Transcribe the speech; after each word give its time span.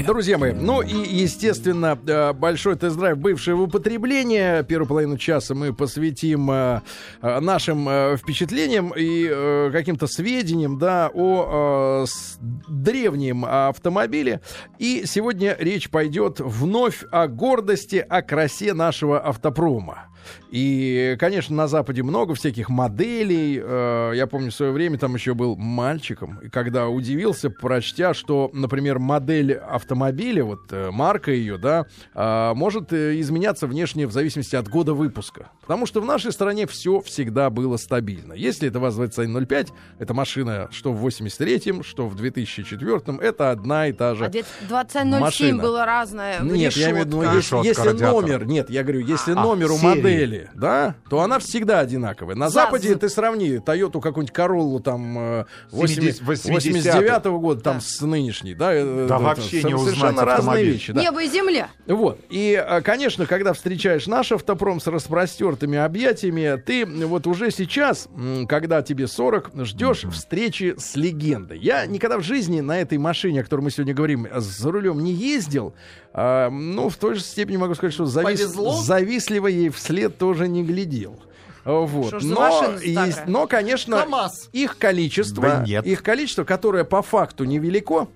Друзья 0.00 0.38
мои, 0.38 0.52
ну 0.52 0.82
и, 0.82 0.92
естественно, 0.92 1.96
э, 2.06 2.32
большой 2.32 2.74
тест-драйв 2.74 3.16
бывшее 3.16 3.54
в. 3.54 4.64
Первую 4.64 4.88
половину 4.88 5.16
часа 5.16 5.54
мы 5.54 5.72
посвятим 5.72 6.50
э, 6.50 6.80
э, 7.22 7.40
нашим 7.40 8.16
впечатлениям 8.16 8.92
и 8.96 9.70
каким-то 9.70 10.06
сведениям, 10.06 10.78
да, 10.78 11.10
о 11.14 12.06
древнем 12.40 13.44
автомобиле. 13.44 14.40
И 14.78 15.04
сегодня 15.06 15.56
речь 15.58 15.88
пойдет 15.88 16.40
вновь 16.40 17.04
о 17.12 17.28
гордости, 17.28 18.04
о 18.08 18.22
красе 18.22 18.74
нашего 18.74 19.20
автопрома. 19.20 20.08
И, 20.54 21.16
конечно, 21.18 21.56
на 21.56 21.66
Западе 21.66 22.04
много 22.04 22.36
всяких 22.36 22.68
моделей. 22.68 23.60
Э, 23.60 24.12
я 24.14 24.28
помню, 24.28 24.52
в 24.52 24.54
свое 24.54 24.70
время 24.70 24.98
там 24.98 25.12
еще 25.16 25.34
был 25.34 25.56
мальчиком, 25.56 26.38
и 26.44 26.48
когда 26.48 26.86
удивился, 26.86 27.50
прочтя, 27.50 28.14
что, 28.14 28.50
например, 28.52 29.00
модель 29.00 29.54
автомобиля, 29.54 30.44
вот 30.44 30.60
э, 30.70 30.92
марка 30.92 31.32
ее, 31.32 31.58
да, 31.58 31.86
э, 32.14 32.52
может 32.54 32.92
изменяться 32.92 33.66
внешне 33.66 34.06
в 34.06 34.12
зависимости 34.12 34.54
от 34.54 34.68
года 34.68 34.94
выпуска. 34.94 35.48
Потому 35.62 35.86
что 35.86 36.00
в 36.00 36.04
нашей 36.04 36.30
стране 36.30 36.68
все 36.68 37.00
всегда 37.00 37.50
было 37.50 37.76
стабильно. 37.76 38.32
Если 38.34 38.68
это 38.68 38.78
ВАЗ-2105, 38.78 39.70
это 39.98 40.14
машина 40.14 40.68
что 40.70 40.92
в 40.92 41.04
83-м, 41.04 41.82
что 41.82 42.06
в 42.06 42.14
2004-м, 42.14 43.18
это 43.18 43.50
одна 43.50 43.88
и 43.88 43.92
та 43.92 44.14
же 44.14 44.26
А 44.26 44.28
2107 44.28 45.60
было 45.60 45.84
разное. 45.84 46.38
Нет, 46.42 46.74
я 46.74 46.90
имею 46.90 47.06
в 47.06 47.08
виду, 47.08 47.22
если, 47.22 47.66
если 47.66 47.90
номер, 47.90 48.46
нет, 48.46 48.70
я 48.70 48.84
говорю, 48.84 49.00
если 49.00 49.32
а, 49.32 49.42
номер 49.42 49.72
у 49.72 49.78
модели 49.78 50.43
да, 50.54 50.96
то 51.08 51.20
она 51.20 51.38
всегда 51.38 51.80
одинаковая. 51.80 52.34
На 52.34 52.48
За... 52.48 52.64
Западе 52.64 52.94
ты 52.96 53.08
сравни 53.08 53.56
Toyota 53.56 54.00
какую-нибудь 54.00 54.32
Короллу 54.32 54.80
там 54.80 55.46
80, 55.70 56.22
89 56.22 57.24
-го 57.24 57.38
года 57.38 57.60
там 57.60 57.76
да. 57.76 57.80
с 57.80 58.00
нынешней, 58.00 58.54
да, 58.54 58.72
э, 58.74 59.06
да 59.08 59.16
это, 59.16 59.24
вообще 59.24 59.58
это, 59.60 59.68
не 59.68 59.78
совершенно 59.78 60.24
разные 60.24 60.64
вещи. 60.64 60.92
Да. 60.92 61.00
Небо 61.00 61.22
и 61.22 61.28
земля. 61.28 61.68
Вот. 61.86 62.20
И, 62.28 62.52
э, 62.52 62.80
конечно, 62.82 63.26
когда 63.26 63.52
встречаешь 63.52 64.06
наш 64.06 64.32
автопром 64.32 64.80
с 64.80 64.86
распростертыми 64.86 65.78
объятиями, 65.78 66.60
ты 66.60 66.86
вот 66.86 67.26
уже 67.26 67.50
сейчас, 67.50 68.08
когда 68.48 68.82
тебе 68.82 69.06
40, 69.06 69.52
ждешь 69.64 70.04
mm-hmm. 70.04 70.10
встречи 70.10 70.74
с 70.78 70.96
легендой. 70.96 71.58
Я 71.58 71.86
никогда 71.86 72.18
в 72.18 72.22
жизни 72.22 72.60
на 72.60 72.80
этой 72.80 72.98
машине, 72.98 73.40
о 73.40 73.44
которой 73.44 73.62
мы 73.62 73.70
сегодня 73.70 73.94
говорим, 73.94 74.28
за 74.34 74.70
рулем 74.70 75.02
не 75.02 75.12
ездил. 75.12 75.74
А, 76.16 76.48
ну, 76.48 76.88
в 76.88 76.96
той 76.96 77.16
же 77.16 77.22
степени 77.22 77.56
могу 77.56 77.74
сказать, 77.74 77.92
что 77.92 78.06
завис... 78.06 78.54
завистливо 78.84 79.48
ей 79.48 79.68
вслед 79.70 80.16
тоже 80.16 80.33
не 80.42 80.64
глядел. 80.64 81.20
Вот. 81.64 82.22
Но, 82.22 82.76
есть, 82.82 83.26
но, 83.26 83.46
конечно, 83.46 84.06
их 84.52 84.76
количество, 84.76 85.42
да 85.42 85.64
их 85.64 86.02
количество, 86.02 86.44
которое 86.44 86.84
по 86.84 87.00
факту 87.00 87.44
невелико, 87.44 88.08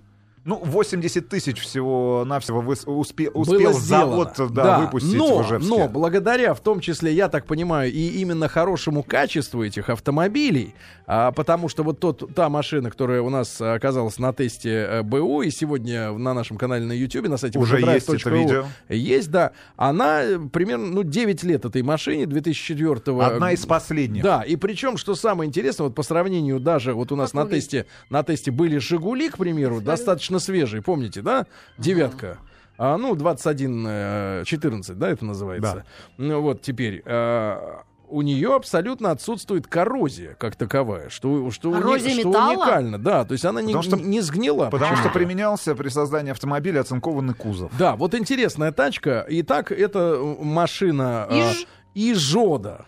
ну, 0.49 0.59
80 0.65 1.29
тысяч 1.29 1.61
всего-навсего 1.61 2.61
успе, 2.87 3.29
успел 3.29 3.75
завод 3.75 4.33
да, 4.39 4.47
да, 4.47 4.79
выпустить 4.81 5.19
но, 5.19 5.43
в 5.43 5.47
Ижевске. 5.47 5.69
Но 5.69 5.89
благодаря, 5.89 6.55
в 6.55 6.61
том 6.61 6.81
числе, 6.81 7.13
я 7.13 7.29
так 7.29 7.45
понимаю, 7.45 7.93
и 7.93 8.09
именно 8.21 8.49
хорошему 8.49 9.03
качеству 9.03 9.63
этих 9.63 9.91
автомобилей, 9.91 10.75
а, 11.07 11.33
потому 11.33 11.69
что 11.69 11.83
вот 11.83 12.01
тот, 12.01 12.35
та 12.35 12.49
машина, 12.49 12.91
которая 12.91 13.21
у 13.21 13.29
нас 13.29 13.61
оказалась 13.61 14.19
на 14.19 14.33
тесте 14.33 14.71
э, 14.71 15.03
БУ, 15.03 15.43
и 15.43 15.51
сегодня 15.51 16.13
на 16.13 16.33
нашем 16.33 16.57
канале 16.57 16.87
на 16.87 16.93
YouTube, 16.93 17.29
на 17.29 17.37
сайте 17.37 17.59
Уже 17.59 17.81
есть 17.81 18.09
это 18.09 18.31
видео? 18.31 18.65
Есть, 18.89 19.31
да. 19.31 19.53
Она 19.77 20.23
э, 20.23 20.39
примерно, 20.51 20.87
ну, 20.87 21.03
9 21.03 21.43
лет 21.43 21.67
этой 21.67 21.83
машине, 21.83 22.25
2004 22.25 22.91
-го. 22.91 23.23
Одна 23.23 23.53
из 23.53 23.67
последних. 23.67 24.23
Да, 24.23 24.41
и 24.43 24.57
причем, 24.57 24.97
что 24.97 25.15
самое 25.15 25.47
интересное, 25.47 25.85
вот 25.85 25.95
по 25.95 26.03
сравнению 26.03 26.59
даже, 26.59 26.95
вот 26.95 27.13
у 27.13 27.17
нас 27.17 27.35
на 27.35 27.45
тесте, 27.45 27.85
на 28.09 28.23
тесте 28.23 28.51
были 28.51 28.79
«Жигули», 28.79 29.29
к 29.29 29.37
примеру, 29.37 29.83
достаточно 29.83 30.38
достаточно 30.39 30.41
свежий, 30.41 30.83
помните, 30.83 31.23
да? 31.23 31.47
Девятка. 31.77 32.39
А, 32.79 32.97
ну, 32.97 33.15
21, 33.17 34.45
14, 34.45 34.91
э, 34.91 34.95
да, 34.95 35.11
это 35.11 35.25
называется. 35.25 35.75
Да. 35.75 35.85
Ну, 36.17 36.41
вот 36.41 36.63
теперь. 36.63 37.03
А, 37.07 37.83
у 38.11 38.23
нее 38.23 38.55
абсолютно 38.55 39.11
отсутствует 39.11 39.67
коррозия 39.67 40.33
как 40.33 40.57
таковая, 40.57 41.11
что, 41.11 41.51
что, 41.51 41.71
уни, 41.71 42.21
что 42.21 42.29
уникально. 42.31 42.99
Да, 42.99 43.27
то 43.27 43.33
есть 43.33 43.45
она 43.45 43.61
не, 43.61 43.83
что, 43.83 43.97
не 43.97 44.23
сгнила. 44.23 44.71
Потому 44.71 44.97
что 44.97 45.11
применялся 45.11 45.75
при 45.75 45.91
создании 45.91 46.31
автомобиля 46.31 46.81
оцинкованный 46.81 47.35
кузов. 47.35 47.71
Да, 47.79 47.97
вот 47.97 48.15
интересная 48.15 48.73
тачка. 48.73 49.27
Итак, 49.29 49.73
это 49.73 50.19
машина 50.41 51.29
Иж... 51.31 51.65
э, 51.65 51.67
Ижода. 51.95 52.87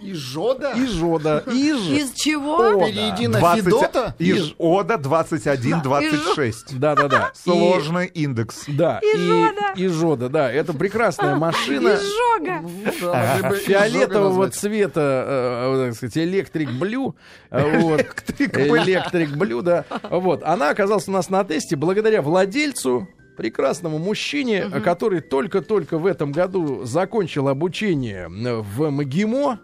Ижода? 0.00 0.72
Ижода. 0.76 1.42
Иж. 1.46 1.80
Из 2.02 2.12
чего? 2.12 2.56
Ода. 2.56 2.86
Перейди 2.86 3.26
на 3.26 3.38
20... 3.38 3.64
Федота. 3.64 4.14
Иж. 4.18 4.54
Ода 4.58 4.98
2126. 4.98 6.78
Да-да-да. 6.78 7.30
Сложный 7.34 8.06
индекс. 8.06 8.64
Да. 8.68 9.00
Ижода. 9.02 9.72
И, 9.76 9.86
Ижода, 9.86 10.28
да. 10.28 10.50
Это 10.52 10.72
прекрасная 10.72 11.36
машина. 11.36 11.94
Изжога. 11.94 12.68
Фиолетового 13.58 14.50
цвета, 14.50 15.24
э, 15.26 15.86
так 15.86 15.96
сказать, 15.96 16.18
электрик 16.18 16.70
блю. 16.72 17.16
Электрик 17.50 19.36
блю, 19.36 19.62
да. 19.62 19.84
Вот. 20.10 20.42
Она 20.44 20.70
оказалась 20.70 21.08
у 21.08 21.12
нас 21.12 21.30
на 21.30 21.44
тесте 21.44 21.76
благодаря 21.76 22.22
владельцу 22.22 23.08
прекрасному 23.36 23.98
мужчине, 23.98 24.66
угу. 24.66 24.80
который 24.82 25.20
только-только 25.20 25.98
в 25.98 26.06
этом 26.06 26.32
году 26.32 26.84
закончил 26.84 27.48
обучение 27.48 28.28
в 28.28 28.90
МГИМО 28.90 29.60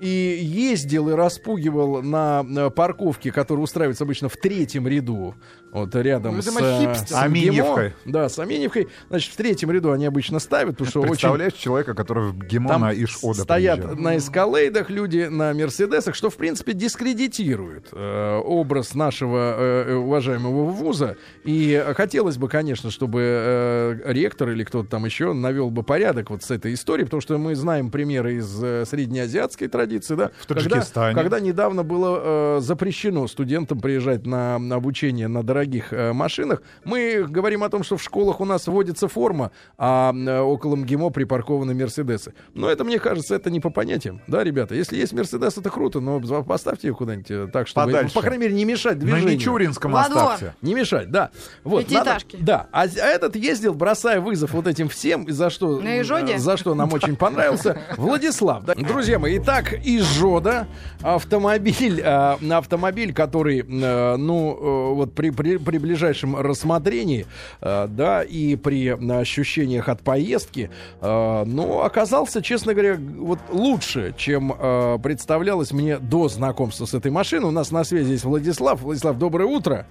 и 0.00 0.38
ездил 0.42 1.08
и 1.10 1.12
распугивал 1.12 2.02
на 2.02 2.70
парковке, 2.70 3.32
которая 3.32 3.64
устраивается 3.64 4.04
обычно 4.04 4.28
в 4.28 4.36
третьем 4.36 4.88
ряду 4.88 5.34
вот 5.74 5.92
рядом 5.96 6.36
ну, 6.36 6.42
с, 6.42 6.46
с 6.46 7.12
Аминьевкой. 7.12 7.94
Да, 8.04 8.28
с 8.28 8.38
Аминьевкой. 8.38 8.86
Значит, 9.08 9.32
в 9.32 9.36
третьем 9.36 9.72
ряду 9.72 9.90
они 9.90 10.06
обычно 10.06 10.38
ставят, 10.38 10.74
потому 10.74 10.88
что 10.88 11.02
Представляешь 11.02 11.54
очень... 11.54 11.62
человека, 11.62 11.94
который 11.94 12.30
в 12.30 12.38
ГИМО 12.38 12.68
Там 12.68 12.80
на 12.82 12.92
Иш-Ода 12.92 13.42
стоят 13.42 13.78
приезжает. 13.78 14.00
на 14.00 14.16
эскалейдах 14.16 14.88
люди, 14.88 15.26
на 15.28 15.52
Мерседесах, 15.52 16.14
что, 16.14 16.30
в 16.30 16.36
принципе, 16.36 16.74
дискредитирует 16.74 17.88
э, 17.90 18.40
образ 18.44 18.94
нашего 18.94 19.56
э, 19.58 19.84
э 19.88 19.94
уважаемого 19.96 20.66
вуза. 20.66 21.16
И 21.42 21.84
хотелось 21.96 22.36
бы, 22.36 22.48
конечно, 22.48 22.92
чтобы 22.92 23.22
э, 23.24 24.12
ректор 24.12 24.50
или 24.50 24.62
кто-то 24.62 24.88
там 24.88 25.04
еще 25.04 25.32
навел 25.32 25.70
бы 25.70 25.82
порядок 25.82 26.30
вот 26.30 26.44
с 26.44 26.52
этой 26.52 26.74
историей, 26.74 27.06
потому 27.06 27.20
что 27.20 27.36
мы 27.36 27.56
знаем 27.56 27.90
примеры 27.90 28.36
из 28.36 28.62
э, 28.62 28.84
среднеазиатской 28.86 29.66
традиции, 29.66 29.83
да, 30.16 30.30
в 30.38 30.46
Таджикистане. 30.46 31.14
Когда, 31.14 31.22
когда 31.36 31.40
недавно 31.40 31.82
было 31.82 32.56
э, 32.56 32.60
запрещено 32.60 33.26
студентам 33.26 33.80
приезжать 33.80 34.26
на, 34.26 34.58
на 34.58 34.76
обучение 34.76 35.28
на 35.28 35.42
дорогих 35.42 35.92
э, 35.92 36.12
машинах. 36.12 36.62
Мы 36.84 37.26
говорим 37.28 37.62
о 37.62 37.68
том, 37.68 37.82
что 37.82 37.96
в 37.96 38.02
школах 38.02 38.40
у 38.40 38.44
нас 38.44 38.66
вводится 38.66 39.08
форма, 39.08 39.50
а 39.78 40.12
э, 40.14 40.40
около 40.40 40.76
МГИМО 40.76 41.10
припаркованы 41.10 41.74
Мерседесы. 41.74 42.34
Но 42.54 42.68
это, 42.68 42.84
мне 42.84 42.98
кажется, 42.98 43.34
это 43.34 43.50
не 43.50 43.60
по 43.60 43.70
понятиям. 43.70 44.20
Да, 44.26 44.44
ребята? 44.44 44.74
Если 44.74 44.96
есть 44.96 45.12
Мерседес, 45.12 45.56
это 45.58 45.70
круто, 45.70 46.00
но 46.00 46.20
поставьте 46.42 46.88
ее 46.88 46.94
куда-нибудь 46.94 47.30
э, 47.30 47.48
так, 47.52 47.66
чтобы, 47.68 47.86
Подальше. 47.86 48.14
по 48.14 48.22
крайней 48.22 48.42
мере, 48.42 48.54
не 48.54 48.64
мешать 48.64 48.98
движению. 48.98 49.26
На 49.26 49.32
Мичуринском 49.32 49.96
оставьте. 49.96 50.54
Не 50.62 50.74
мешать, 50.74 51.10
да. 51.10 51.30
Вот, 51.62 51.90
надо, 51.90 52.18
да. 52.38 52.66
А, 52.72 52.82
а 52.82 52.86
этот 52.86 53.36
ездил, 53.36 53.74
бросая 53.74 54.20
вызов 54.20 54.52
вот 54.52 54.66
этим 54.66 54.88
всем, 54.88 55.30
за 55.30 55.50
что, 55.50 55.80
На 55.80 56.00
Ижоде? 56.00 56.38
за 56.38 56.56
что 56.56 56.74
нам 56.74 56.92
очень 56.92 57.16
понравился, 57.16 57.80
Владислав. 57.96 58.64
Да? 58.64 58.74
Друзья 58.74 59.18
мои, 59.18 59.38
итак, 59.38 59.73
Ижода, 59.82 60.66
автомобиль, 61.02 62.00
автомобиль, 62.02 63.12
который, 63.12 63.62
ну, 63.62 64.94
вот 64.94 65.14
при, 65.14 65.30
при 65.30 65.74
при 65.74 65.78
ближайшем 65.78 66.36
рассмотрении, 66.36 67.26
э, 67.60 67.88
да, 67.88 68.22
и 68.22 68.54
при 68.54 68.90
ощущениях 68.90 69.88
от 69.88 70.02
поездки, 70.02 70.70
э, 71.00 71.44
ну, 71.44 71.80
оказался, 71.80 72.42
честно 72.42 72.74
говоря, 72.74 72.96
вот 72.96 73.40
лучше, 73.50 74.14
чем 74.16 74.54
э, 74.56 74.98
представлялось 75.02 75.72
мне 75.72 75.98
до 75.98 76.28
знакомства 76.28 76.86
с 76.86 76.94
этой 76.94 77.10
машиной. 77.10 77.48
У 77.48 77.52
нас 77.52 77.72
на 77.72 77.82
связи 77.82 78.12
есть 78.12 78.24
Владислав. 78.24 78.82
Владислав, 78.82 79.18
доброе 79.18 79.46
утро. 79.46 79.86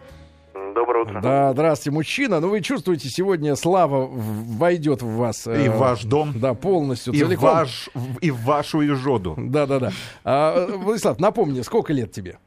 Утро. 1.04 1.22
Да, 1.22 1.54
здравствуйте, 1.54 1.92
мужчина. 1.92 2.40
Ну, 2.40 2.50
вы 2.50 2.62
чувствуете, 2.62 3.10
сегодня 3.10 3.56
слава 3.56 4.08
войдет 4.08 5.02
в 5.02 5.08
вас. 5.08 5.48
И 5.48 5.70
в 5.70 5.78
ваш 5.78 6.04
дом. 6.04 6.34
Да, 6.40 6.54
полностью, 6.54 7.14
и 7.14 7.20
целиком. 7.20 7.50
Ваш, 7.50 7.90
и 8.22 8.32
в 8.32 8.42
вашу 8.42 8.82
ежоду. 8.82 9.36
Да, 9.38 9.66
да, 9.66 9.80
да. 9.80 9.92
А, 10.24 10.68
Владислав, 10.78 11.20
напомни, 11.20 11.62
сколько 11.62 11.94
лет 11.94 12.12
тебе? 12.12 12.38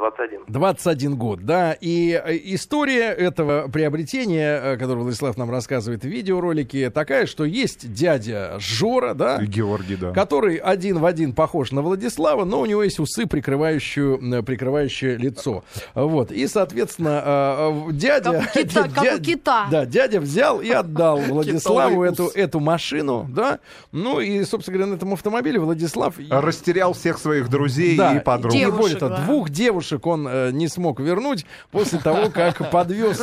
21. 0.00 0.40
21 0.48 1.16
год, 1.16 1.44
да. 1.44 1.72
И 1.72 2.12
э, 2.12 2.38
история 2.44 3.10
этого 3.10 3.68
приобретения, 3.68 4.58
э, 4.58 4.76
которое 4.78 5.02
Владислав 5.02 5.36
нам 5.36 5.50
рассказывает 5.50 6.02
в 6.02 6.08
видеоролике, 6.08 6.90
такая, 6.90 7.26
что 7.26 7.44
есть 7.44 7.92
дядя 7.92 8.56
Жора, 8.58 9.12
да? 9.12 9.42
И 9.42 9.46
Георгий, 9.46 9.96
да. 9.96 10.12
Который 10.12 10.56
один 10.56 10.98
в 10.98 11.04
один 11.04 11.34
похож 11.34 11.70
на 11.70 11.82
Владислава, 11.82 12.44
но 12.44 12.60
у 12.60 12.66
него 12.66 12.82
есть 12.82 12.98
усы, 12.98 13.26
прикрывающие, 13.26 14.42
прикрывающие 14.42 15.16
лицо. 15.16 15.64
Вот. 15.94 16.32
И, 16.32 16.46
соответственно, 16.46 17.22
э, 17.24 17.92
дядя... 17.92 18.32
Как 18.32 18.56
у 18.56 18.58
кита. 18.58 18.82
Дядя, 18.82 18.94
как 18.94 19.20
у 19.20 19.22
кита. 19.22 19.66
Да, 19.70 19.84
дядя 19.84 20.20
взял 20.20 20.60
и 20.60 20.70
отдал 20.70 21.18
Владиславу 21.28 22.04
эту, 22.04 22.28
эту 22.28 22.58
машину, 22.58 23.26
да. 23.28 23.60
Ну 23.92 24.20
и, 24.20 24.44
собственно 24.44 24.78
говоря, 24.78 24.92
на 24.92 24.96
этом 24.96 25.12
автомобиле 25.12 25.60
Владислав... 25.60 26.14
Растерял 26.30 26.94
всех 26.94 27.18
своих 27.18 27.50
друзей 27.50 27.96
да, 27.96 28.16
и 28.16 28.20
подруг. 28.20 28.52
Девушек, 28.52 28.74
и 28.74 28.80
более 28.80 28.96
того, 28.96 29.16
да. 29.16 29.24
двух 29.24 29.50
девушек 29.50 29.89
девушек 29.90 30.06
он 30.06 30.26
э, 30.26 30.50
не 30.52 30.68
смог 30.68 31.00
вернуть 31.00 31.46
после 31.70 31.98
того, 31.98 32.30
как 32.30 32.70
подвез 32.72 33.22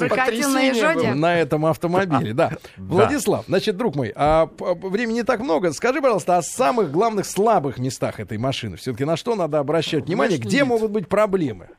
на 1.15 1.39
этом 1.39 1.65
автомобиле. 1.65 2.33
Да. 2.37 2.51
Владислав, 2.77 3.45
значит, 3.47 3.77
друг 3.77 3.95
мой, 3.95 4.13
а 4.15 4.47
времени 4.59 5.15
не 5.15 5.23
так 5.23 5.39
много. 5.39 5.71
Скажи, 5.71 6.01
пожалуйста, 6.01 6.37
о 6.37 6.41
самых 6.43 6.91
главных 6.91 7.25
слабых 7.25 7.79
местах 7.79 8.19
этой 8.19 8.37
машины. 8.37 8.77
Все-таки 8.77 9.05
на 9.05 9.17
что 9.17 9.35
надо 9.35 9.57
обращать 9.57 10.05
внимание? 10.05 10.37
Внешний 10.37 10.49
Где 10.49 10.63
могут 10.63 10.91
быть 10.91 11.07
проблемы? 11.07 11.69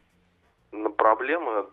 Ну, 0.73 0.91
проблемы... 0.91 1.67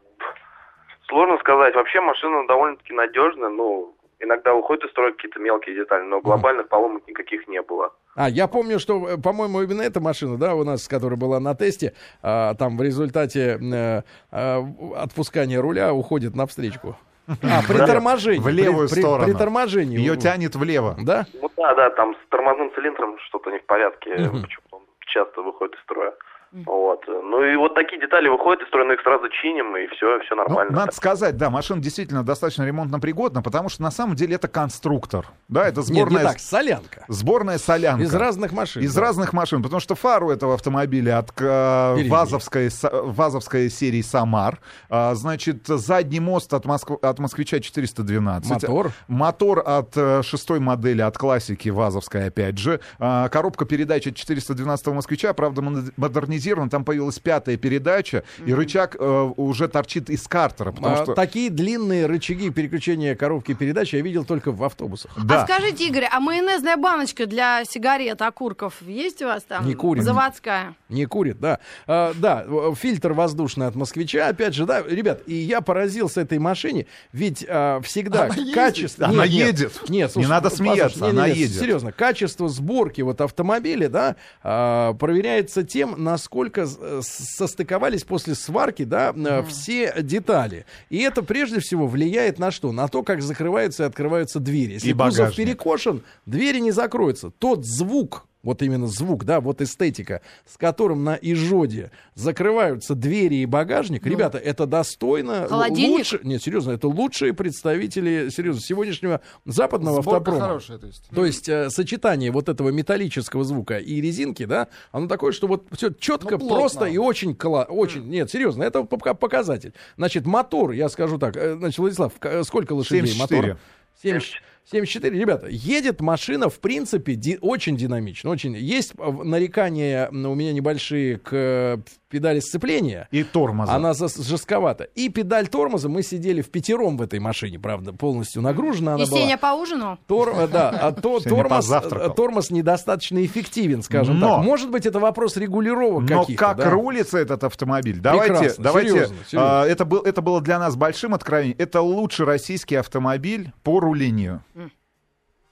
Сложно 1.07 1.37
сказать. 1.39 1.73
Вообще 1.73 1.99
машина 1.99 2.45
довольно-таки 2.47 2.93
надежная. 2.93 3.49
Ну, 3.49 3.94
иногда 4.19 4.53
выходят 4.53 4.83
из 4.85 4.91
строя 4.91 5.11
какие-то 5.11 5.39
мелкие 5.39 5.75
детали, 5.75 6.03
но 6.03 6.21
глобальных 6.21 6.67
поломок 6.67 7.07
никаких 7.07 7.47
не 7.47 7.61
было. 7.61 7.93
А, 8.15 8.29
я 8.29 8.47
помню, 8.47 8.79
что, 8.79 9.09
э, 9.09 9.17
по-моему, 9.17 9.61
именно 9.61 9.81
эта 9.81 9.99
машина, 9.99 10.37
да, 10.37 10.55
у 10.55 10.63
нас, 10.63 10.87
которая 10.87 11.17
была 11.19 11.39
на 11.39 11.53
тесте, 11.55 11.93
а, 12.21 12.53
там 12.55 12.77
в 12.77 12.81
результате 12.81 13.59
э, 13.61 14.01
а, 14.31 14.63
отпускания 14.97 15.61
руля 15.61 15.93
уходит 15.93 16.35
на 16.35 16.45
встречку. 16.47 16.95
А, 17.27 17.61
при 17.67 17.77
торможении. 17.77 18.39
в 18.39 18.47
левую 18.47 18.87
при, 18.87 18.95
при- 18.95 19.01
сторону. 19.01 19.25
При 19.25 19.33
торможении. 19.37 19.97
Ее 19.97 20.15
тянет 20.15 20.55
влево. 20.55 20.95
Да? 21.03 21.25
Ну 21.41 21.49
да, 21.57 21.73
да, 21.73 21.89
там 21.89 22.13
с 22.13 22.29
тормозным 22.29 22.71
цилиндром 22.75 23.17
что-то 23.27 23.49
не 23.49 23.57
в 23.57 23.65
порядке. 23.65 24.11
Почему-то 24.11 24.75
он 24.77 24.81
часто 24.99 25.41
выходит 25.41 25.73
из 25.75 25.81
строя. 25.81 26.13
Вот. 26.51 27.03
Ну 27.07 27.43
и 27.43 27.55
вот 27.57 27.75
такие 27.75 27.99
детали 27.99 28.29
выходят 28.29 28.61
из 28.61 28.67
строя, 28.69 28.85
но 28.87 28.93
их 28.93 29.01
сразу 29.01 29.27
чиним, 29.29 29.75
и 29.75 29.87
все, 29.87 30.19
все 30.21 30.35
Ну, 30.35 30.43
нормально. 30.43 30.71
надо 30.71 30.91
сказать, 30.93 31.35
да, 31.37 31.49
машина 31.49 31.81
действительно 31.81 32.23
достаточно 32.23 32.63
ремонтно 32.63 32.99
пригодна, 32.99 33.41
потому 33.41 33.67
что 33.69 33.81
на 33.83 33.91
самом 33.91 34.15
деле 34.15 34.35
это 34.35 34.47
конструктор. 34.47 35.25
Да, 35.49 35.67
это 35.67 35.81
Нет, 35.81 35.85
сборная, 35.87 36.21
не 36.23 36.27
так, 36.29 36.39
солянка. 36.39 37.05
сборная 37.09 37.57
солянка. 37.57 38.03
Из 38.03 38.13
разных 38.15 38.51
машин. 38.53 38.81
Из 38.83 38.93
да. 38.95 39.01
разных 39.01 39.33
машин, 39.33 39.61
потому 39.63 39.79
что 39.81 39.95
фару 39.95 40.29
этого 40.31 40.53
автомобиля 40.53 41.17
от 41.19 41.31
э. 41.41 42.07
ВАЗовской, 42.09 42.69
с- 42.69 42.89
ВАЗовской 42.89 43.69
серии 43.69 44.01
«Самар». 44.01 44.59
А, 44.89 45.13
значит, 45.15 45.67
задний 45.67 46.19
мост 46.19 46.53
от, 46.53 46.65
Москв- 46.65 46.99
от 47.01 47.19
«Москвича» 47.19 47.59
412. 47.59 48.49
Мотор. 48.51 48.91
Мотор 49.07 49.63
от 49.65 49.91
э, 49.97 50.21
шестой 50.23 50.59
модели, 50.59 51.01
от 51.01 51.17
классики 51.17 51.69
ВАЗовской, 51.69 52.27
опять 52.27 52.57
же. 52.57 52.79
А, 52.99 53.27
коробка 53.29 53.65
передач 53.65 54.07
от 54.07 54.15
412 54.15 54.87
«Москвича», 54.87 55.33
правда, 55.33 55.61
мод- 55.61 55.91
модернизирована. 56.35 56.69
Там 56.69 56.83
появилась 56.85 57.19
пятая 57.19 57.57
передача, 57.57 58.23
и 58.45 58.53
рычаг 58.53 58.95
э, 58.99 59.31
уже 59.37 59.67
торчит 59.67 60.09
из 60.09 60.27
картера. 60.27 60.71
Потому 60.71 60.95
А, 60.95 61.03
что... 61.03 61.13
Такие 61.13 61.49
длинные 61.49 62.05
рычаги 62.05 62.49
переключения 62.49 63.15
коробки 63.15 63.53
передач 63.53 63.93
я 63.93 64.01
видел 64.01 64.25
только 64.25 64.51
в 64.51 64.63
автобусах. 64.63 65.11
Да. 65.23 65.43
А 65.43 65.45
скажите, 65.47 65.87
Игорь, 65.87 66.07
а 66.11 66.19
майонезная 66.19 66.77
баночка 66.77 67.25
для 67.25 67.63
сигарет, 67.65 68.21
окурков 68.21 68.81
есть 68.81 69.21
у 69.21 69.25
вас 69.25 69.43
там? 69.43 69.65
Не 69.65 69.73
курим. 69.73 70.03
Заводская. 70.03 70.75
Не 70.89 71.05
курит, 71.05 71.39
да. 71.39 71.59
А, 71.87 72.13
да, 72.15 72.45
фильтр 72.75 73.13
воздушный 73.13 73.67
от 73.67 73.75
москвича, 73.75 74.27
опять 74.27 74.53
же, 74.53 74.65
да, 74.65 74.81
ребят, 74.81 75.21
и 75.25 75.33
я 75.33 75.61
поразился 75.61 76.21
этой 76.21 76.39
машине, 76.39 76.85
ведь 77.11 77.45
а, 77.47 77.79
всегда 77.81 78.25
Она 78.25 78.35
ездит. 78.35 78.55
качество... 78.55 79.05
Она 79.05 79.25
Нет, 79.25 79.33
нет, 79.33 79.47
едет. 79.47 79.73
Нет, 79.89 79.89
Не 79.89 80.09
слушай, 80.09 80.27
надо 80.27 80.49
послушай, 80.49 80.73
смеяться, 80.73 80.99
не, 80.99 81.05
не, 81.05 81.09
она 81.11 81.29
не, 81.29 81.35
едет. 81.35 81.59
Серьезно, 81.59 81.91
качество 81.91 82.49
сборки 82.49 83.01
вот 83.01 83.21
автомобиля, 83.21 83.89
да, 83.89 84.15
а, 84.43 84.93
проверяется 84.93 85.63
тем, 85.63 85.95
насколько 85.97 86.24
с- 86.65 86.77
э, 86.79 87.01
состыковались 87.03 88.03
после 88.03 88.35
сварки, 88.35 88.83
да, 88.83 89.13
э, 89.15 89.43
все 89.47 89.93
детали. 90.01 90.65
И 90.89 90.99
это 90.99 91.23
прежде 91.23 91.59
всего 91.59 91.87
влияет 91.87 92.39
на 92.39 92.51
что? 92.51 92.71
На 92.71 92.87
то, 92.87 93.03
как 93.03 93.21
закрываются 93.21 93.83
и 93.83 93.85
открываются 93.85 94.39
двери. 94.39 94.73
Если 94.73 94.89
И 94.89 94.93
кузов 94.93 95.35
перекошен, 95.45 96.01
двери 96.25 96.59
не 96.59 96.71
закроются. 96.71 97.29
Тот 97.31 97.65
звук, 97.65 98.25
вот 98.45 98.61
именно 98.61 98.87
звук, 98.87 99.25
да, 99.25 99.41
вот 99.41 99.59
эстетика, 99.61 100.21
с 100.45 100.55
которым 100.57 101.03
на 101.03 101.15
Ижоде 101.21 101.91
закрываются 102.13 102.95
двери 102.95 103.35
и 103.35 103.45
багажник, 103.45 104.05
ребята, 104.05 104.37
это 104.37 104.65
достойно. 104.65 105.41
Ну. 105.41 105.47
Холодильник? 105.49 105.97
Лучше, 105.97 106.19
нет, 106.23 106.41
серьезно, 106.41 106.71
это 106.71 106.87
лучшие 106.87 107.33
представители, 107.33 108.29
серьезно, 108.29 108.61
сегодняшнего 108.61 109.19
западного 109.45 110.01
Сборка 110.01 110.17
автопрома. 110.17 110.39
хорошая, 110.39 110.77
то 110.77 110.87
есть. 110.87 111.09
То 111.13 111.25
есть 111.25 111.49
э, 111.49 111.69
сочетание 111.69 112.31
вот 112.31 112.47
этого 112.47 112.69
металлического 112.69 113.43
звука 113.43 113.77
и 113.79 113.99
резинки, 113.99 114.45
да, 114.45 114.67
оно 114.91 115.07
такое, 115.07 115.31
что 115.33 115.47
вот 115.47 115.65
все 115.71 115.89
четко, 115.91 116.37
Ну, 116.37 116.47
просто 116.47 116.85
и 116.85 116.97
очень, 116.97 117.31
кла- 117.31 117.65
очень, 117.65 118.05
нет, 118.07 118.29
серьезно, 118.29 118.63
это 118.63 118.83
пока 118.83 119.13
показатель. 119.15 119.73
Значит, 119.97 120.25
мотор, 120.25 120.71
я 120.71 120.87
скажу 120.89 121.17
так, 121.17 121.35
э, 121.35 121.55
значит, 121.57 121.79
Владислав, 121.79 122.13
э, 122.21 122.43
сколько 122.43 122.73
лошадей 122.73 123.01
74. 123.07 123.41
мотора? 123.41 123.59
70 124.03 124.33
74. 124.71 125.17
Ребята, 125.19 125.47
едет 125.47 126.01
машина, 126.01 126.49
в 126.49 126.59
принципе, 126.59 127.13
ди- 127.15 127.37
очень 127.41 127.77
динамично. 127.77 128.29
Очень. 128.31 128.55
Есть 128.55 128.93
э, 128.97 129.11
нарекания 129.11 130.09
у 130.09 130.33
меня 130.35 130.53
небольшие 130.53 131.17
к 131.17 131.29
э, 131.33 131.77
педали 132.09 132.39
сцепления. 132.39 133.07
И 133.11 133.23
тормоза. 133.23 133.73
Она 133.73 133.93
жестковата. 133.93 134.85
И 134.95 135.09
педаль 135.09 135.47
тормоза, 135.49 135.87
мы 135.87 136.01
сидели 136.01 136.41
в 136.41 136.49
пятером 136.49 136.97
в 136.97 137.01
этой 137.03 137.19
машине, 137.19 137.59
правда, 137.59 137.93
полностью 137.93 138.41
нагружена 138.41 138.95
она 138.95 139.03
И 139.03 139.07
была. 139.09 139.19
Сеня 139.19 139.37
поужинал? 139.37 139.97
Тор- 140.07 140.33
э, 140.35 140.47
да, 140.47 140.69
а 140.69 140.91
то, 140.91 141.19
тормоз, 141.19 141.69
тормоз 142.15 142.49
недостаточно 142.49 143.23
эффективен, 143.23 143.83
скажем 143.83 144.19
Но- 144.19 144.37
так. 144.37 144.45
Может 144.45 144.71
быть, 144.71 144.85
это 144.87 144.99
вопрос 144.99 145.37
регулировок 145.37 146.09
Но 146.09 146.21
каких-то. 146.21 146.43
как 146.43 146.57
да? 146.57 146.69
рулится 146.71 147.19
этот 147.19 147.43
автомобиль? 147.43 147.99
Давайте, 147.99 148.33
Прекрасно, 148.33 148.63
давайте. 148.63 148.89
серьезно, 148.91 149.15
серьезно. 149.27 149.61
а, 149.61 149.65
это, 149.67 149.85
был, 149.85 149.99
это 150.01 150.21
было 150.23 150.41
для 150.41 150.57
нас 150.57 150.75
большим 150.75 151.13
откровением. 151.13 151.55
Это 151.59 151.81
лучший 151.81 152.25
российский 152.25 152.75
автомобиль 152.75 153.51
по 153.63 153.79
рулению. 153.79 154.41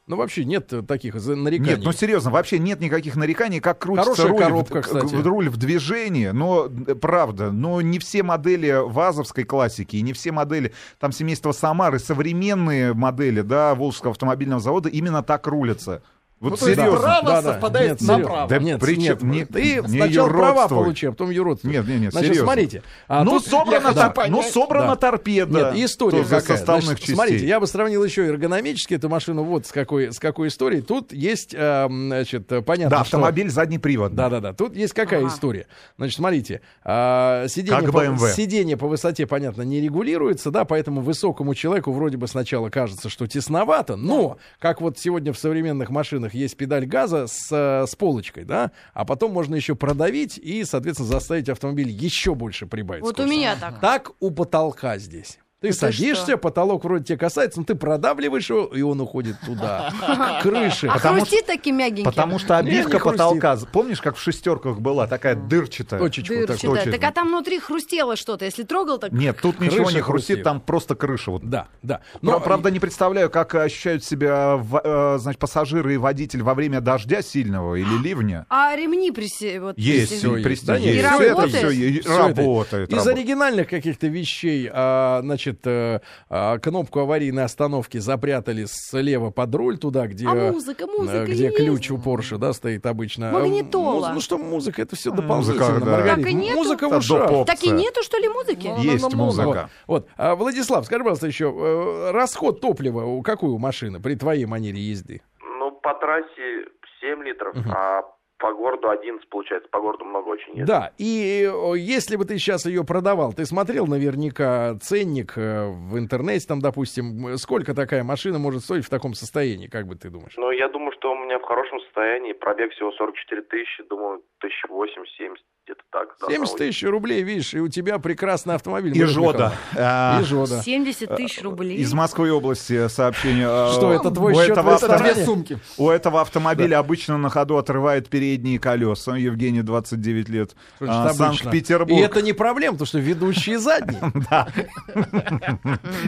Ну, 0.06 0.18
вообще 0.18 0.44
нет 0.44 0.74
э, 0.74 0.82
таких 0.82 1.14
нареканий. 1.16 1.76
Нет, 1.76 1.80
ну 1.84 1.94
серьезно, 1.94 2.30
вообще 2.30 2.60
нет 2.60 2.82
никаких 2.82 3.16
нареканий, 3.16 3.62
как 3.62 3.80
крутится 3.80 4.12
Хорошая 4.12 4.28
руль, 4.32 4.40
коробка, 4.40 4.82
в, 4.82 4.86
кстати. 4.86 5.16
руль 5.16 5.50
в 5.50 5.56
движении, 5.56 6.28
но 6.28 6.70
э, 6.88 6.96
правда, 6.96 7.52
но 7.52 7.80
не 7.80 8.00
все 8.00 8.22
модели 8.22 8.82
ВАЗовской 8.86 9.46
классики 9.46 9.96
и 9.96 10.02
не 10.02 10.12
все 10.12 10.34
модели 10.34 10.74
там 11.00 11.14
семейства 11.14 11.54
Самары, 11.54 12.00
современные 12.00 12.94
модели, 12.94 13.42
да, 13.42 13.76
Волжского 13.76 14.12
автомобильного 14.12 14.60
завода 14.60 14.90
именно 14.90 15.24
так 15.24 15.48
рулятся. 15.48 16.04
Вот 16.40 16.50
Ну, 16.52 16.58
то 16.58 16.68
есть 16.68 16.78
серьезно. 16.78 17.00
право 17.00 17.26
Да, 17.26 17.42
да. 17.42 17.54
совпадает 17.54 17.90
Нет, 17.92 18.02
направо. 18.02 18.26
серьезно. 18.26 18.48
Да 18.50 18.60
нет, 18.60 18.80
при 18.82 18.98
нет, 18.98 19.24
не- 19.24 19.46
ты 19.46 19.76
не 19.82 19.88
сначала 19.88 20.28
права 20.28 20.48
юродствуй. 20.56 20.78
получи, 20.84 21.06
а 21.08 21.12
потом 21.12 21.30
юродствуй. 21.30 21.72
Нет, 21.72 21.88
нет, 21.88 22.00
нет, 22.02 22.12
Значит, 22.12 22.28
серьезно. 22.32 22.46
смотрите. 22.52 22.84
а 23.08 23.24
ну, 23.24 23.32
тут- 23.32 23.46
собрана, 23.48 23.88
Я- 23.88 23.94
да. 23.94 24.14
ну, 24.28 24.44
собрана 24.44 24.88
Да. 24.90 24.96
торпеда. 24.98 25.72
Нет, 25.74 25.86
история 25.86 26.18
тоже 26.18 26.30
какая. 26.30 26.58
составных 26.58 26.84
Значит, 26.86 27.00
частей. 27.00 27.16
Смотрите, 27.16 27.48
я 27.48 27.60
бы 27.62 27.68
сравнил 27.68 28.04
еще 28.04 28.26
эргономически 28.28 28.96
эту 28.96 29.08
машину 29.08 29.44
вот 29.44 29.68
с 29.68 29.72
какой, 29.72 30.12
с 30.12 30.20
какой 30.20 30.50
историей. 30.50 30.82
Тут 30.82 31.14
есть, 31.14 31.54
э, 31.58 31.88
значит, 31.90 32.52
э, 32.52 32.62
понятно, 32.62 32.90
Да, 32.98 33.06
что- 33.06 33.18
автомобиль 33.18 33.50
заднеприводный. 33.50 34.18
Да-да-да. 34.18 34.52
Тут 34.52 34.76
есть 34.76 34.94
какая 34.94 35.22
Ага. 35.22 35.30
история. 35.30 35.68
Значит, 35.98 36.18
смотрите, 36.18 36.60
а, 36.84 37.48
сиденье, 37.48 37.80
Как 37.84 37.92
по, 37.94 38.04
BMW. 38.04 38.34
сиденье 38.34 38.76
по 38.76 38.88
высоте, 38.88 39.26
понятно, 39.28 39.62
не 39.62 39.80
регулируется, 39.80 40.52
да, 40.52 40.66
поэтому 40.66 41.00
высокому 41.00 41.56
человеку 41.56 41.94
вроде 41.94 42.18
бы 42.18 42.28
сначала 42.28 42.70
кажется, 42.70 43.08
что 43.08 43.28
тесновато, 43.28 43.96
но, 43.96 44.38
как 44.60 44.82
вот 44.82 45.00
сегодня 45.00 45.32
в 45.32 45.38
современных 45.40 45.90
машинах 45.90 46.33
есть 46.34 46.58
педаль 46.58 46.86
газа 46.86 47.28
с, 47.28 47.48
э, 47.52 47.86
с 47.88 47.96
полочкой, 47.96 48.46
да, 48.46 48.72
а 48.94 49.06
потом 49.06 49.32
можно 49.32 49.56
еще 49.56 49.76
продавить 49.76 50.38
и, 50.38 50.64
соответственно, 50.64 51.10
заставить 51.10 51.50
автомобиль 51.50 51.90
еще 51.90 52.36
больше 52.36 52.66
прибавить. 52.66 53.04
Вот 53.04 53.12
у 53.12 53.24
скорости. 53.24 53.36
меня 53.36 53.56
так. 53.56 53.80
Так 53.80 54.12
у 54.20 54.32
потолка 54.32 54.98
здесь. 54.98 55.40
Ты 55.64 55.70
Это 55.70 55.78
садишься, 55.78 56.24
что? 56.26 56.38
потолок 56.38 56.84
вроде 56.84 57.06
тебя 57.06 57.18
касается, 57.18 57.62
но 57.62 57.66
ты 57.66 57.76
продавливаешь 57.76 58.50
его, 58.50 58.66
и 58.66 58.82
он 58.82 59.00
уходит 59.00 59.38
туда, 59.46 59.94
к 60.02 60.44
крыше. 60.44 60.88
А 60.88 60.96
Потому 60.96 61.22
хрустит 61.22 61.46
таким 61.46 61.78
мягеньким? 61.78 62.04
Потому 62.04 62.38
что 62.38 62.62
Не, 62.62 62.70
не 62.72 62.80
обивка 62.80 63.00
потолка, 63.00 63.58
помнишь, 63.72 64.02
как 64.02 64.18
в 64.18 64.22
шестерках 64.22 64.82
была, 64.82 65.08
такая 65.08 65.36
дырчатая? 65.36 66.02
Точечку 66.02 66.34
Дырчатая. 66.34 66.92
Так 66.92 67.02
а 67.06 67.14
там 67.14 67.30
внутри 67.30 67.60
хрустело 67.60 68.18
что-то. 68.18 68.44
Если 68.44 68.64
трогал, 68.64 68.98
так... 68.98 69.14
Нет, 69.14 69.38
тут 69.42 69.56
Крыша 69.56 69.72
ничего 69.72 69.92
не 69.92 70.02
хрустит, 70.02 70.28
хрустит. 70.28 70.44
там 70.44 70.60
просто 70.60 70.96
крыша. 70.96 71.32
Вот. 71.32 71.50
Да, 71.50 71.70
да. 71.82 72.02
Но, 72.22 72.42
правда, 72.42 72.70
не 72.70 72.80
представляю, 72.80 73.30
как 73.30 73.56
ощущают 73.56 74.04
себя 74.04 74.62
э, 74.84 75.18
значит, 75.18 75.40
пассажиры 75.40 75.94
и 75.94 75.98
водитель 75.98 76.44
во 76.44 76.56
время 76.56 76.82
дождя 76.82 77.22
сильного 77.22 77.76
или 77.76 78.04
ливня. 78.04 78.46
А 78.50 78.76
ремни 78.76 79.12
присе... 79.12 79.62
Вот, 79.62 79.78
Есть, 79.78 80.18
всё 80.18 80.36
есть. 80.36 80.66
Да 80.66 80.78
это 80.78 81.30
работает? 81.30 81.72
все 81.72 82.00
это- 82.00 82.18
работает. 82.18 82.92
Из 82.92 83.08
оригинальных 83.08 83.70
каких-то 83.70 84.08
вещей, 84.08 84.70
а, 84.70 85.22
значит, 85.54 85.68
э, 85.68 86.00
а, 86.30 86.58
кнопку 86.60 87.00
аварийной 87.00 87.44
остановки 87.44 87.98
запрятали 87.98 88.66
слева 88.68 89.30
под 89.32 89.54
руль, 89.56 89.78
туда, 89.78 90.08
где, 90.08 90.28
А 90.28 90.34
музыка, 90.52 90.88
музыка 90.88 91.18
э, 91.18 91.26
где 91.26 91.46
есть. 91.46 91.58
ключ 91.58 91.92
у 91.92 91.98
Порше, 91.98 92.38
да, 92.38 92.54
стоит 92.54 92.86
обычно. 92.86 93.32
Магнитола. 93.32 94.08
муз- 94.08 94.16
Ну 94.16 94.22
что, 94.22 94.38
музыка, 94.38 94.82
это 94.82 94.96
все 94.96 95.12
Музыка, 95.12 95.28
дополнительно, 95.28 95.80
да. 95.86 95.92
Маргарита. 95.92 96.16
Так 96.22 96.28
и 96.32 96.34
нету? 96.34 96.56
Музыка 96.58 96.90
в 96.90 96.98
ушах. 96.98 97.46
Так 97.46 97.64
и 97.64 97.70
нету, 97.72 98.04
что 98.04 98.18
ли, 98.18 98.28
музыки? 98.30 98.70
Есть 98.80 99.04
Вот, 99.04 99.14
музыка. 99.14 99.70
вот. 99.88 100.08
А, 100.18 100.36
Владислав, 100.36 100.86
скажи, 100.86 101.04
пожалуйста, 101.04 101.28
еще, 101.28 101.54
э, 101.56 102.12
расход 102.12 102.62
топлива 102.62 103.06
у 103.06 103.22
какой 103.22 103.50
у 103.50 103.58
машины 103.58 104.00
при 104.00 104.16
твоей 104.16 104.46
манере 104.46 104.80
езды? 104.80 105.22
Ну, 105.42 105.72
по 105.72 105.94
трассе 105.96 106.66
7 107.02 107.24
литров, 107.24 107.56
а 107.68 108.02
по 108.44 108.54
городу 108.54 108.90
11 108.90 109.30
получается. 109.30 109.70
По 109.70 109.80
городу 109.80 110.04
много 110.04 110.28
очень 110.28 110.50
ездит. 110.50 110.68
Да, 110.68 110.92
и 110.98 111.50
э, 111.50 111.78
если 111.78 112.18
бы 112.18 112.26
ты 112.26 112.38
сейчас 112.38 112.66
ее 112.66 112.84
продавал, 112.84 113.32
ты 113.32 113.46
смотрел 113.46 113.88
наверняка 113.88 114.76
ценник 114.82 115.38
э, 115.38 115.70
в 115.70 115.98
интернете, 115.98 116.46
там, 116.46 116.60
допустим, 116.60 117.38
сколько 117.38 117.74
такая 117.74 118.04
машина 118.04 118.40
может 118.40 118.64
стоить 118.64 118.86
в 118.86 118.90
таком 118.90 119.14
состоянии, 119.14 119.68
как 119.68 119.88
бы 119.88 119.96
ты 119.96 120.10
думаешь? 120.10 120.34
Но 120.36 120.52
я 120.52 120.68
думаю, 120.68 120.92
что 120.92 121.14
у 121.14 121.16
меня 121.16 121.40
в 121.40 121.44
хорошем 121.44 121.80
состоянии. 121.80 122.34
Пробег 122.34 122.74
всего 122.74 122.92
44 122.92 123.44
тысячи. 123.44 123.84
Думаю, 123.84 124.22
тысяч 124.42 124.62
восемь-семь 124.68 125.36
где-то 125.66 125.82
так. 125.92 126.08
должна 126.20 126.36
70 126.36 126.54
выйти. 126.60 126.72
тысяч 126.72 126.84
рублей, 126.84 127.24
видишь, 127.24 127.54
и 127.54 127.60
у 127.60 127.68
тебя 127.70 127.98
прекрасный 128.00 128.56
автомобиль. 128.56 128.98
И 128.98 129.04
жода. 129.06 129.54
А, 129.78 130.20
И 130.22 130.26
жода. 130.26 130.62
70 130.62 131.16
тысяч 131.16 131.42
рублей. 131.42 131.78
Из 131.78 131.94
Москвы 131.94 132.32
области 132.34 132.88
сообщение. 132.90 133.48
а, 133.50 133.72
Что, 133.74 133.94
это 133.94 134.12
твой 134.12 134.34
у 134.34 134.36
счет 134.36 134.50
этого 134.52 134.74
ресторане? 134.74 135.12
автомобиля- 135.12 135.14
Две 135.16 135.26
сумки. 135.26 135.60
У 135.78 135.90
этого 135.90 136.20
автомобиля 136.22 136.80
обычно 136.80 137.18
на 137.18 137.30
ходу 137.30 137.58
отрывают 137.58 138.10
передние 138.10 138.60
колеса. 138.60 139.16
Евгений, 139.16 139.62
29 139.62 140.28
лет. 140.30 140.56
А? 140.82 141.14
Санкт-Петербург. 141.14 141.98
И 141.98 142.02
это 142.04 142.22
не 142.22 142.34
проблема, 142.34 142.74
потому 142.74 142.88
что 142.88 143.00
ведущие 143.00 143.58
задние. 143.60 144.02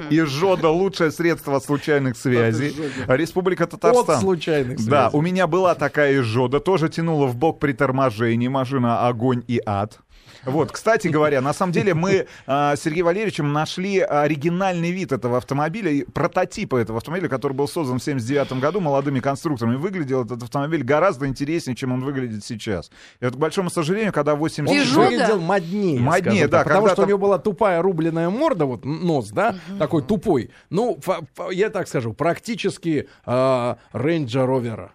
И 0.10 0.20
жода 0.22 0.70
лучшее 0.70 1.12
средство 1.12 1.58
от 1.58 1.64
случайных 1.64 2.18
связей. 2.18 2.76
Республика 3.08 3.68
Татарстан. 3.68 4.16
От 4.16 4.22
случайных 4.22 4.78
Да, 4.86 5.10
связей. 5.10 5.18
у 5.18 5.22
меня 5.22 5.48
была 5.48 5.76
такая 5.76 6.22
жода, 6.24 6.60
тоже 6.60 6.90
тянула 6.90 7.28
в 7.28 7.36
бок 7.36 7.60
при 7.60 7.74
торможении, 7.74 8.48
машина 8.48 9.08
огонь 9.08 9.44
и 9.48 9.62
ад. 9.66 10.00
Вот, 10.44 10.72
кстати 10.72 11.08
говоря, 11.08 11.42
на 11.42 11.54
самом 11.54 11.72
деле 11.72 11.94
мы 11.94 12.28
а, 12.46 12.76
с 12.76 12.82
Сергеем 12.82 13.06
Валерьевичем 13.06 13.54
нашли 13.54 14.00
оригинальный 14.00 14.92
вид 14.92 15.12
этого 15.12 15.38
автомобиля, 15.38 15.92
и 15.92 16.04
прототипа 16.04 16.78
этого 16.78 16.98
автомобиля, 16.98 17.30
который 17.30 17.54
был 17.54 17.68
создан 17.68 18.00
в 18.00 18.04
79 18.04 18.54
году 18.60 18.80
молодыми 18.80 19.20
конструкторами. 19.20 19.76
Выглядел 19.76 20.24
этот 20.24 20.44
автомобиль 20.44 20.84
гораздо 20.84 21.28
интереснее, 21.28 21.76
чем 21.76 21.92
он 21.92 22.04
выглядит 22.04 22.44
сейчас. 22.44 22.92
И 23.22 23.26
вот, 23.26 23.36
к 23.36 23.38
большому 23.38 23.70
сожалению, 23.70 24.14
когда 24.14 24.36
в 24.36 24.40
80... 24.40 24.98
Он 24.98 25.04
выглядел 25.04 25.40
моднее. 25.40 26.00
Моднее, 26.00 26.22
скажем 26.22 26.50
да, 26.50 26.64
Потому 26.64 26.82
когда 26.82 26.94
что 26.94 27.02
у 27.02 27.04
там- 27.04 27.10
него 27.10 27.20
была 27.20 27.38
тупая 27.40 27.82
рубленная 27.82 28.30
морда, 28.30 28.66
вот 28.66 28.86
нос, 28.86 29.30
да, 29.30 29.56
такой 29.80 30.04
тупой. 30.04 30.52
Ну, 30.70 31.00
я 31.52 31.70
так 31.70 31.88
скажу, 31.88 32.14
практически 32.14 33.08
рейнджа 33.26 34.46
ровера. 34.46 34.92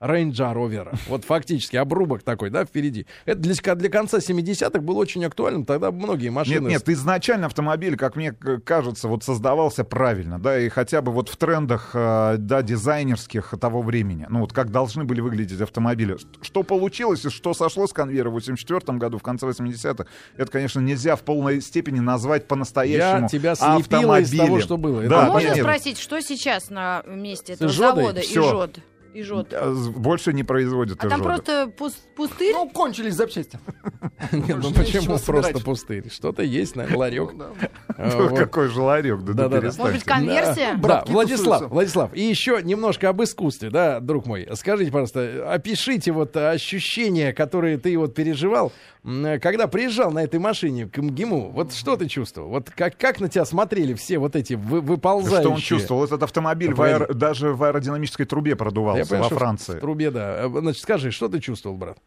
Рейнджа 0.00 0.54
ровера. 0.54 0.92
Вот 1.08 1.24
фактически 1.24 1.76
обрубок 1.76 2.22
такой, 2.22 2.50
да, 2.50 2.64
впереди. 2.64 3.06
Это 3.24 3.40
для, 3.40 3.74
для 3.74 3.88
конца 3.88 4.18
70-х 4.18 4.80
было 4.80 4.98
очень 4.98 5.24
актуально. 5.24 5.64
Тогда 5.64 5.90
многие 5.90 6.26
Нет, 6.26 6.34
машины... 6.34 6.68
нет, 6.68 6.88
изначально 6.88 7.46
автомобиль, 7.46 7.96
как 7.96 8.14
мне 8.14 8.32
кажется, 8.32 9.08
вот 9.08 9.24
создавался 9.24 9.82
правильно, 9.82 10.38
да, 10.38 10.58
и 10.58 10.68
хотя 10.68 11.02
бы 11.02 11.10
вот 11.10 11.28
в 11.28 11.36
трендах, 11.36 11.90
э, 11.94 12.36
да, 12.38 12.62
дизайнерских 12.62 13.54
того 13.60 13.82
времени, 13.82 14.26
ну 14.28 14.40
вот 14.40 14.52
как 14.52 14.70
должны 14.70 15.02
были 15.02 15.20
выглядеть 15.20 15.60
автомобили. 15.60 16.16
Что 16.42 16.62
получилось 16.62 17.24
и 17.24 17.30
что 17.30 17.52
сошло 17.52 17.88
с 17.88 17.92
конвейера 17.92 18.30
в 18.30 18.34
84 18.34 18.98
году, 18.98 19.18
в 19.18 19.22
конце 19.22 19.46
80-х, 19.46 20.06
это, 20.36 20.52
конечно, 20.52 20.78
нельзя 20.78 21.16
в 21.16 21.22
полной 21.22 21.60
степени 21.60 21.98
назвать 21.98 22.46
по-настоящему 22.46 23.22
Я 23.22 23.28
тебя 23.28 23.54
слепила 23.56 24.20
из 24.20 24.30
того, 24.30 24.60
что 24.60 24.76
было. 24.76 25.02
Да, 25.08 25.22
а 25.22 25.24
нет, 25.24 25.32
можно 25.32 25.48
нет, 25.48 25.58
спросить, 25.58 25.98
что 25.98 26.20
сейчас 26.20 26.70
на 26.70 27.02
месте 27.06 27.54
этого 27.54 27.72
завода 27.72 28.20
Всё. 28.20 28.48
Ижод? 28.48 28.78
Ижод. 29.14 29.48
э, 29.52 29.72
з- 29.72 29.90
Больше 29.90 30.32
не 30.32 30.44
производят 30.44 31.02
А 31.04 31.08
там 31.08 31.22
просто 31.22 31.72
пус- 31.76 31.96
пустырь? 32.14 32.52
Ну, 32.52 32.68
кончились 32.68 33.14
запчасти. 33.14 33.58
Нет, 34.32 34.58
ну 34.62 34.72
почему 34.72 35.18
просто 35.18 35.58
пустырь? 35.60 36.10
Что-то 36.10 36.42
есть, 36.42 36.76
наверное, 36.76 36.98
ларек. 36.98 37.32
Ну, 37.32 37.38
да. 37.38 37.68
А. 37.96 38.28
Какой 38.36 38.68
же 38.68 38.80
ларек, 38.80 39.20
да, 39.22 39.48
да. 39.48 39.60
Может 39.60 39.92
быть, 39.92 40.04
конверсия? 40.04 40.74
Да, 40.76 41.04
Владислав. 41.06 41.70
Владислав, 41.70 42.14
и 42.14 42.22
еще 42.22 42.60
немножко 42.62 43.08
об 43.08 43.22
искусстве, 43.22 43.70
да, 43.70 44.00
друг 44.00 44.26
мой. 44.26 44.46
Скажите, 44.54 44.90
пожалуйста, 44.92 45.52
опишите 45.52 46.12
вот 46.12 46.36
ощущения, 46.36 47.32
которые 47.32 47.78
ты 47.78 47.96
вот 47.98 48.14
переживал, 48.14 48.72
когда 49.02 49.66
приезжал 49.68 50.10
на 50.12 50.22
этой 50.22 50.38
машине 50.38 50.86
к 50.86 50.98
МГИМО. 50.98 51.48
Вот 51.50 51.72
что 51.72 51.96
ты 51.96 52.08
чувствовал? 52.08 52.48
Вот 52.50 52.70
как, 52.70 52.96
как 52.98 53.20
на 53.20 53.28
тебя 53.28 53.44
смотрели 53.44 53.94
все 53.94 54.18
вот 54.18 54.36
эти 54.36 54.54
вы, 54.54 54.80
выползающие? 54.80 55.40
Что 55.40 55.50
он 55.52 55.60
чувствовал? 55.60 56.04
Этот 56.04 56.22
автомобиль 56.22 56.74
в 56.74 56.80
аэро- 56.80 57.00
погоди. 57.06 57.18
даже 57.18 57.52
в 57.54 57.62
аэродинамической 57.64 58.26
трубе 58.26 58.54
Я 58.98 59.06
понимаю, 59.06 59.30
во 59.30 59.36
Франции. 59.38 59.76
В 59.76 59.80
трубе, 59.80 60.10
да. 60.10 60.48
Значит, 60.48 60.82
скажи, 60.82 61.10
что 61.10 61.28
ты 61.28 61.40
чувствовал, 61.40 61.76
брат? 61.76 61.98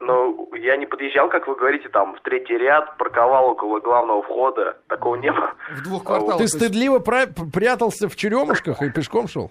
Ну, 0.00 0.48
я 0.54 0.76
не 0.76 0.86
подъезжал, 0.86 1.28
как 1.28 1.46
вы 1.48 1.56
говорите, 1.56 1.88
там, 1.88 2.14
в 2.14 2.20
третий 2.22 2.58
ряд, 2.58 2.96
парковал 2.98 3.50
около 3.50 3.80
главного 3.80 4.22
входа. 4.22 4.76
Такого 4.88 5.16
не 5.16 5.32
было. 5.32 5.52
В 5.76 5.82
двух 5.82 6.04
кварталах. 6.04 6.38
Ты 6.38 6.48
стыдливо 6.48 6.98
прятался 6.98 8.08
в 8.08 8.16
черемушках 8.16 8.82
и 8.82 8.90
пешком 8.90 9.28
шел? 9.28 9.50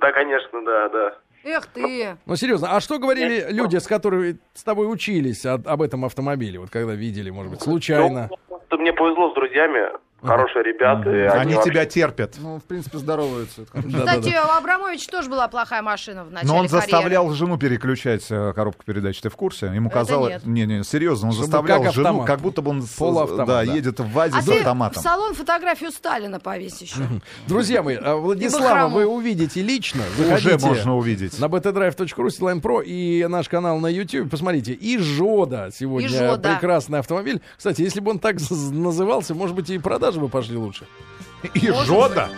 Да, 0.00 0.12
конечно, 0.12 0.64
да, 0.64 0.88
да. 0.88 1.14
Эх 1.44 1.66
ты! 1.68 2.16
Ну, 2.26 2.36
серьезно, 2.36 2.68
а 2.76 2.80
что 2.80 2.98
говорили 2.98 3.36
Нет. 3.36 3.52
люди, 3.52 3.76
с 3.76 3.86
которыми 3.86 4.38
с 4.52 4.62
тобой 4.62 4.92
учились 4.92 5.46
от- 5.46 5.66
об 5.66 5.80
этом 5.82 6.04
автомобиле? 6.04 6.58
Вот 6.58 6.68
когда 6.70 6.92
видели, 6.94 7.30
может 7.30 7.52
быть, 7.52 7.62
случайно? 7.62 8.28
Ну, 8.70 8.76
мне 8.78 8.92
повезло 8.92 9.30
с 9.30 9.34
друзьями. 9.34 9.88
Хорошие 10.22 10.64
ребята. 10.64 11.10
и 11.10 11.22
Они 11.38 11.54
вообще- 11.54 11.70
тебя 11.70 11.86
терпят. 11.86 12.34
Ну, 12.38 12.58
в 12.58 12.64
принципе, 12.64 12.98
здороваются. 12.98 13.62
Да-да-да. 13.74 13.98
Кстати, 14.20 14.34
у 14.36 14.50
Абрамовича 14.58 15.10
тоже 15.10 15.30
была 15.30 15.48
плохая 15.48 15.82
машина 15.82 16.24
в 16.24 16.30
начале 16.30 16.48
Но 16.52 16.58
он 16.58 16.66
карьеры. 16.68 16.80
заставлял 16.90 17.30
жену 17.30 17.58
переключать 17.58 18.26
э, 18.30 18.52
коробку 18.54 18.84
передач. 18.84 19.20
Ты 19.20 19.30
в 19.30 19.36
курсе? 19.36 19.66
Ему 19.66 19.88
Это 19.88 19.98
казалось... 19.98 20.32
нет. 20.32 20.46
Не, 20.46 20.66
не, 20.66 20.84
серьезно, 20.84 21.28
он 21.28 21.32
Чтобы 21.32 21.46
заставлял 21.46 21.82
как 21.82 21.92
жену, 21.94 22.24
как 22.24 22.40
будто 22.40 22.62
бы 22.62 22.70
он 22.70 22.80
да, 22.80 23.44
да. 23.46 23.62
едет 23.62 23.98
в 24.00 24.12
ВАЗе 24.12 24.34
А 24.38 24.42
с 24.42 24.44
ты 24.44 24.52
в 24.52 24.56
автоматом. 24.58 25.02
салон 25.02 25.34
фотографию 25.34 25.90
Сталина 25.90 26.38
повесь 26.40 26.80
еще. 26.82 27.00
Друзья 27.46 27.82
мои, 27.82 27.96
а 27.96 28.16
Владислава 28.16 28.88
вы 28.88 29.06
увидите 29.06 29.62
лично. 29.62 30.02
Уже 30.34 30.58
можно 30.58 30.96
увидеть. 30.96 31.38
на 31.38 31.46
btdrive.ru, 31.46 32.30
Силайн 32.30 32.60
Про 32.60 32.82
и 32.82 33.26
наш 33.26 33.48
канал 33.48 33.78
на 33.78 33.86
YouTube. 33.88 34.30
Посмотрите. 34.30 34.72
И 34.72 34.98
Жода 34.98 35.70
сегодня 35.72 36.36
прекрасный 36.38 36.98
автомобиль. 36.98 37.40
Кстати, 37.56 37.82
если 37.82 38.00
бы 38.00 38.10
он 38.12 38.18
так 38.18 38.36
назывался, 38.70 39.34
может 39.34 39.56
быть, 39.56 39.70
и 39.70 39.78
продажи 40.10 40.20
бы 40.20 40.28
пошли 40.28 40.56
лучше. 40.56 40.86
И 41.54 41.72
жода. 41.86 42.28